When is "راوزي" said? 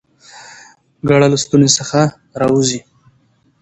2.41-2.79